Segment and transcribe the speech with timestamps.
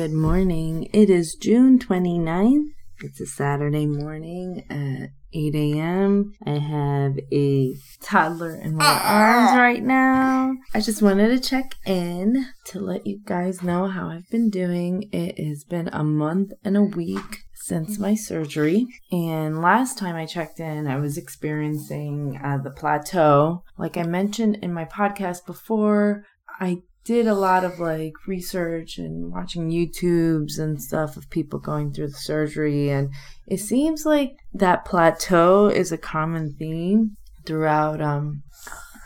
[0.00, 0.88] Good morning.
[0.94, 2.68] It is June 29th.
[3.02, 6.32] It's a Saturday morning at 8 a.m.
[6.46, 10.54] I have a toddler in my arms right now.
[10.72, 15.10] I just wanted to check in to let you guys know how I've been doing.
[15.12, 18.86] It has been a month and a week since my surgery.
[19.12, 23.64] And last time I checked in, I was experiencing uh, the plateau.
[23.76, 26.24] Like I mentioned in my podcast before,
[26.58, 31.92] I did a lot of like research and watching YouTubes and stuff of people going
[31.92, 32.90] through the surgery.
[32.90, 33.10] And
[33.46, 38.42] it seems like that plateau is a common theme throughout um,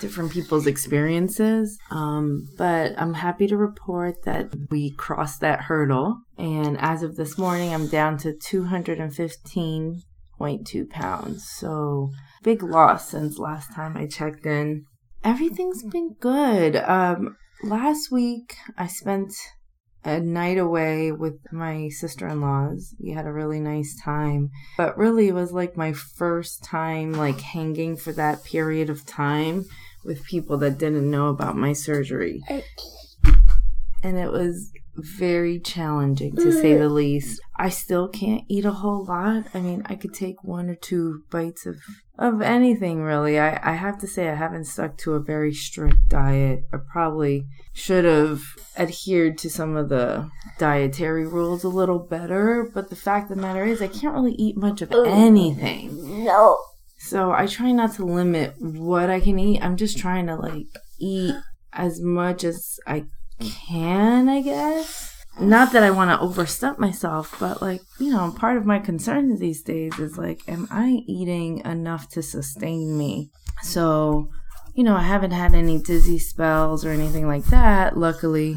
[0.01, 1.79] different people's experiences.
[1.91, 6.19] Um, but I'm happy to report that we crossed that hurdle.
[6.37, 11.49] And as of this morning, I'm down to 215.2 pounds.
[11.49, 12.11] So
[12.43, 14.85] big loss since last time I checked in.
[15.23, 16.77] Everything's been good.
[16.77, 19.35] Um, last week I spent
[20.05, 22.95] a night away with my sister in laws.
[23.01, 24.51] We had a really nice time.
[24.77, 29.65] But really, it was like my first time, like hanging for that period of time
[30.05, 32.43] with people that didn't know about my surgery.
[34.03, 36.95] And it was very challenging to say the mm.
[36.95, 37.41] least.
[37.57, 39.47] I still can't eat a whole lot.
[39.55, 41.77] I mean, I could take one or two bites of
[42.17, 43.39] of anything really.
[43.39, 46.61] I, I have to say I haven't stuck to a very strict diet.
[46.73, 48.43] I probably should have
[48.77, 53.43] adhered to some of the dietary rules a little better, but the fact of the
[53.43, 55.07] matter is I can't really eat much of mm.
[55.09, 56.25] anything.
[56.25, 56.59] No.
[56.99, 59.63] So I try not to limit what I can eat.
[59.63, 60.67] I'm just trying to like
[60.99, 61.35] eat
[61.73, 63.05] as much as I
[63.41, 65.13] can, I guess.
[65.41, 69.37] Not that I want to overstep myself, but like, you know, part of my concern
[69.37, 73.31] these days is like, am I eating enough to sustain me?
[73.63, 74.29] So,
[74.75, 78.57] you know, I haven't had any dizzy spells or anything like that, luckily.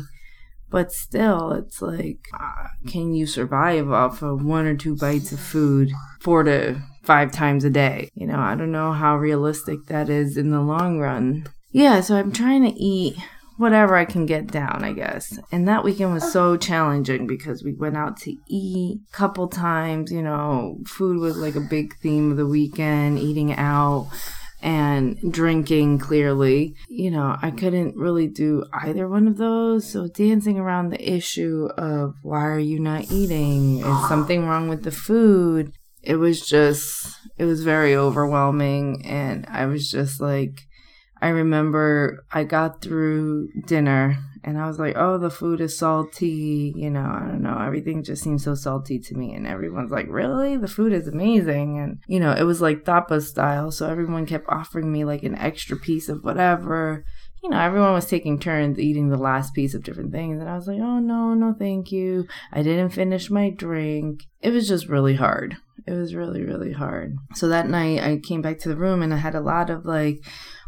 [0.69, 5.39] But still, it's like, uh, can you survive off of one or two bites of
[5.39, 8.09] food four to five times a day?
[8.13, 11.47] You know, I don't know how realistic that is in the long run.
[11.71, 13.15] Yeah, so I'm trying to eat
[13.57, 15.37] whatever I can get down, I guess.
[15.51, 20.11] And that weekend was so challenging because we went out to eat a couple times,
[20.11, 24.09] you know, food was like a big theme of the weekend, eating out
[24.61, 26.75] and drinking clearly.
[26.89, 29.89] You know, I couldn't really do either one of those.
[29.89, 33.79] So dancing around the issue of why are you not eating?
[33.79, 35.73] Is something wrong with the food?
[36.01, 40.61] It was just it was very overwhelming and I was just like
[41.21, 46.73] I remember I got through dinner and I was like, oh, the food is salty.
[46.75, 47.57] You know, I don't know.
[47.59, 49.33] Everything just seems so salty to me.
[49.33, 50.55] And everyone's like, really?
[50.55, 51.79] The food is amazing.
[51.79, 53.71] And, you know, it was like tapa style.
[53.71, 57.03] So everyone kept offering me like an extra piece of whatever.
[57.43, 60.39] You know, everyone was taking turns eating the last piece of different things.
[60.39, 62.25] And I was like, oh, no, no, thank you.
[62.53, 64.21] I didn't finish my drink.
[64.41, 65.57] It was just really hard.
[65.85, 67.15] It was really, really hard.
[67.35, 69.85] So that night I came back to the room and I had a lot of
[69.85, 70.19] like,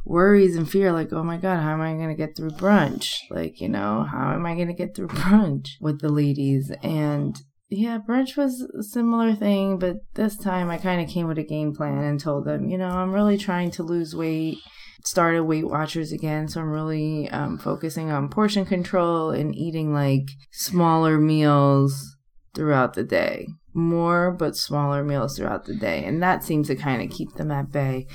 [0.05, 3.19] worries and fear like oh my god how am i going to get through brunch?
[3.29, 6.71] Like you know how am i going to get through brunch with the ladies?
[6.83, 7.39] And
[7.69, 11.43] yeah brunch was a similar thing but this time i kind of came with a
[11.43, 14.57] game plan and told them you know i'm really trying to lose weight
[15.05, 20.25] started weight watchers again so i'm really um, focusing on portion control and eating like
[20.51, 22.17] smaller meals
[22.55, 23.47] throughout the day.
[23.73, 26.03] More but smaller meals throughout the day.
[26.03, 28.07] And that seems to kind of keep them at bay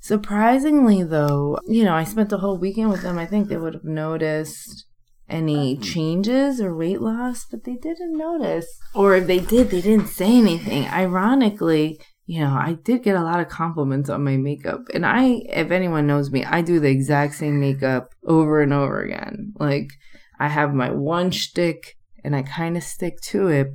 [0.00, 3.18] Surprisingly, though, you know, I spent the whole weekend with them.
[3.18, 4.86] I think they would have noticed
[5.28, 5.82] any mm-hmm.
[5.82, 8.66] changes or weight loss, but they didn't notice.
[8.94, 10.86] Or if they did, they didn't say anything.
[10.88, 14.82] Ironically, you know, I did get a lot of compliments on my makeup.
[14.94, 19.02] And I, if anyone knows me, I do the exact same makeup over and over
[19.02, 19.52] again.
[19.58, 19.90] Like,
[20.38, 23.68] I have my one shtick and I kind of stick to it.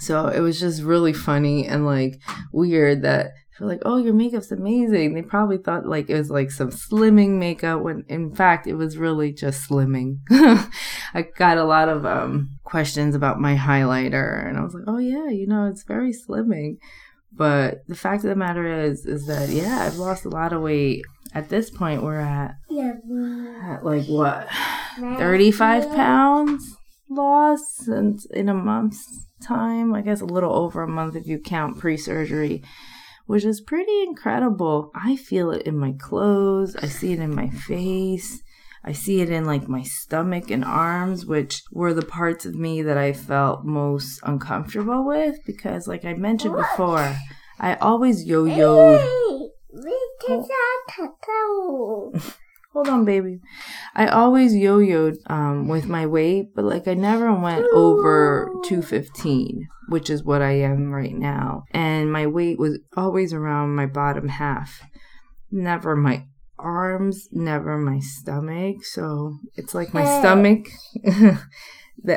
[0.00, 2.20] So it was just really funny and like
[2.52, 6.70] weird that like, "Oh, your makeup's amazing." They probably thought like it was like some
[6.70, 10.18] slimming makeup when in fact it was really just slimming.
[10.30, 14.98] I got a lot of um, questions about my highlighter, and I was like, "Oh
[14.98, 16.78] yeah, you know, it's very slimming."
[17.30, 20.62] But the fact of the matter is, is that yeah, I've lost a lot of
[20.62, 21.02] weight.
[21.34, 22.56] At this point, we're at
[23.70, 24.48] at like what,
[24.98, 26.76] thirty-five pounds
[27.08, 29.94] lost in in a month's time.
[29.94, 32.62] I guess a little over a month if you count pre-surgery
[33.26, 34.90] which is pretty incredible.
[34.94, 38.42] I feel it in my clothes, I see it in my face.
[38.84, 42.82] I see it in like my stomach and arms, which were the parts of me
[42.82, 47.16] that I felt most uncomfortable with because, like I mentioned before,
[47.60, 49.50] I always yo yoed.
[52.72, 53.38] Hold on, baby.
[53.94, 60.08] I always yo-yoed um, with my weight, but like I never went over 215, which
[60.08, 61.64] is what I am right now.
[61.72, 64.80] And my weight was always around my bottom half.
[65.50, 66.24] Never my
[66.58, 68.84] arms, never my stomach.
[68.84, 70.60] So it's like my stomach,
[71.04, 71.38] the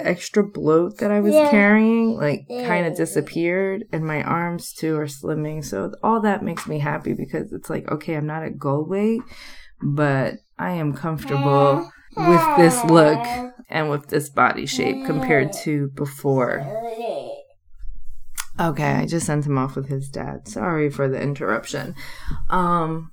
[0.07, 1.50] extra bloat that I was Yeah.
[1.50, 5.66] carrying, like kind of disappeared, and my arms too are slimming.
[5.66, 9.22] So all that makes me happy because it's like, okay, I'm not at goal weight,
[9.81, 13.25] but I am comfortable with this look
[13.69, 16.66] and with this body shape compared to before.
[18.60, 20.48] Okay, I just sent him off with his dad.
[20.48, 21.96] Sorry for the interruption.
[22.50, 23.12] Um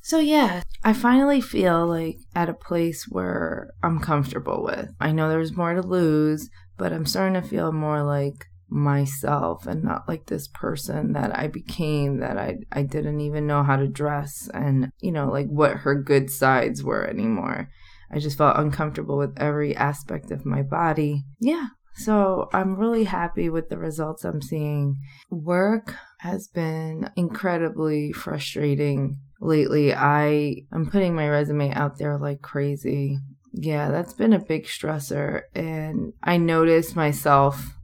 [0.00, 4.92] so yeah, I finally feel like at a place where I'm comfortable with.
[5.00, 6.48] I know there's more to lose,
[6.78, 11.46] but I'm starting to feel more like myself and not like this person that I
[11.46, 15.78] became that I I didn't even know how to dress and you know like what
[15.78, 17.70] her good sides were anymore.
[18.10, 21.24] I just felt uncomfortable with every aspect of my body.
[21.40, 21.66] Yeah,
[21.96, 24.96] so I'm really happy with the results I'm seeing.
[25.30, 29.94] Work has been incredibly frustrating lately.
[29.94, 33.18] I am putting my resume out there like crazy.
[33.52, 37.75] Yeah, that's been a big stressor and I noticed myself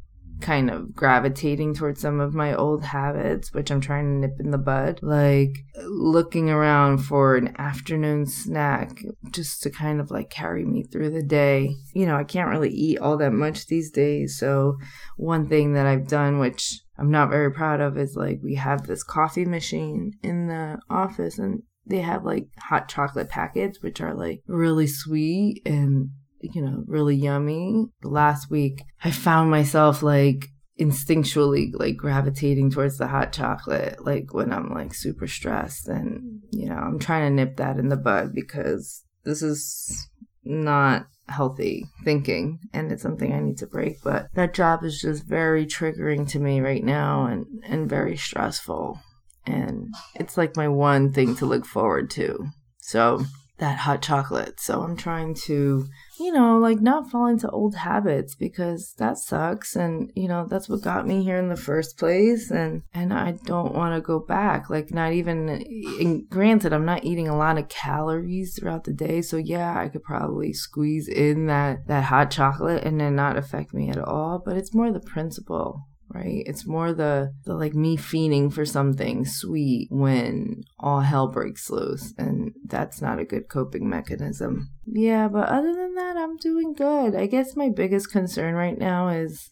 [0.43, 4.51] kind of gravitating towards some of my old habits, which I'm trying to nip in
[4.51, 10.65] the bud, like looking around for an afternoon snack just to kind of like carry
[10.65, 11.75] me through the day.
[11.95, 14.39] You know, I can't really eat all that much these days.
[14.39, 14.77] So,
[15.17, 18.87] one thing that I've done, which I'm not very proud of, is like we have
[18.87, 24.15] this coffee machine in the office and they have like hot chocolate packets, which are
[24.15, 26.11] like really sweet and
[26.43, 27.87] you know, really yummy.
[28.03, 30.49] Last week, I found myself like
[30.81, 35.89] instinctually like gravitating towards the hot chocolate, like when I'm like super stressed.
[35.89, 40.09] And, you know, I'm trying to nip that in the bud because this is
[40.45, 44.03] not healthy thinking and it's something I need to break.
[44.03, 49.01] But that job is just very triggering to me right now and, and very stressful.
[49.47, 52.47] And it's like my one thing to look forward to.
[52.79, 53.25] So,
[53.59, 54.59] that hot chocolate.
[54.59, 55.87] So I'm trying to,
[56.19, 60.69] you know, like not fall into old habits because that sucks and you know, that's
[60.69, 64.19] what got me here in the first place and and I don't want to go
[64.19, 64.71] back.
[64.71, 69.37] Like not even granted I'm not eating a lot of calories throughout the day, so
[69.37, 73.91] yeah, I could probably squeeze in that that hot chocolate and then not affect me
[73.91, 76.43] at all, but it's more the principle right?
[76.47, 82.15] It's more the the like me fiending for something sweet when all hell breaks loose,
[82.19, 84.69] and that's not a good coping mechanism.
[84.87, 87.15] Yeah, but other than that, I'm doing good.
[87.15, 89.51] I guess my biggest concern right now is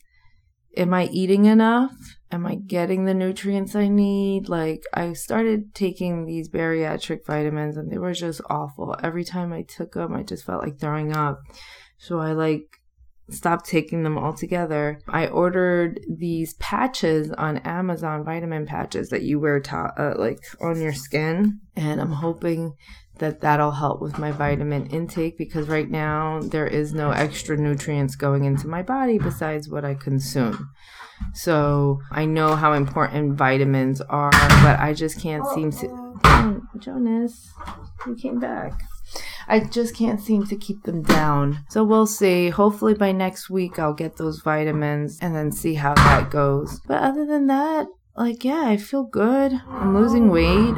[0.77, 1.93] am I eating enough?
[2.31, 4.49] Am I getting the nutrients I need?
[4.49, 8.97] Like, I started taking these bariatric vitamins and they were just awful.
[9.03, 11.41] Every time I took them, I just felt like throwing up.
[11.99, 12.80] So I like
[13.33, 15.01] stopped taking them altogether.
[15.09, 20.81] I ordered these patches on Amazon, vitamin patches that you wear to- uh, like on
[20.81, 22.75] your skin, and I'm hoping
[23.19, 28.17] that that'll help with my vitamin intake because right now there is no extra nutrients
[28.17, 30.71] going into my body besides what I consume.
[31.35, 35.89] So I know how important vitamins are, but I just can't seem to.
[36.25, 37.53] Oh, Jonas,
[38.07, 38.73] you came back.
[39.51, 41.65] I just can't seem to keep them down.
[41.69, 42.51] So we'll see.
[42.51, 46.81] Hopefully by next week I'll get those vitamins and then see how that goes.
[46.87, 49.61] But other than that, like yeah, I feel good.
[49.69, 50.77] I'm losing weight.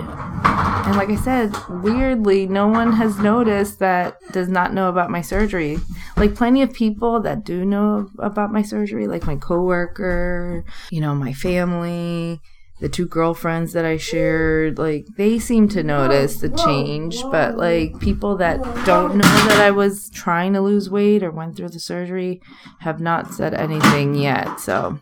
[0.87, 5.21] And like I said, weirdly, no one has noticed that does not know about my
[5.21, 5.79] surgery.
[6.17, 11.15] Like plenty of people that do know about my surgery, like my coworker, you know,
[11.15, 12.41] my family,
[12.83, 18.01] the two girlfriends that I shared, like they seem to notice the change, but like
[18.01, 21.79] people that don't know that I was trying to lose weight or went through the
[21.79, 22.43] surgery
[22.81, 24.59] have not said anything yet.
[24.59, 24.99] So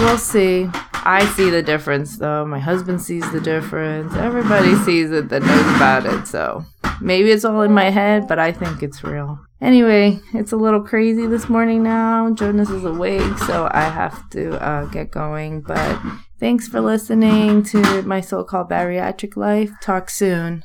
[0.00, 0.68] we'll see.
[0.92, 2.44] I see the difference though.
[2.44, 4.12] My husband sees the difference.
[4.16, 6.26] Everybody sees it that knows about it.
[6.26, 6.64] So
[7.00, 9.38] maybe it's all in my head, but I think it's real.
[9.60, 12.34] Anyway, it's a little crazy this morning now.
[12.34, 15.60] Jonas is awake, so I have to uh, get going.
[15.60, 16.00] But
[16.40, 19.70] thanks for listening to my so called bariatric life.
[19.80, 20.64] Talk soon.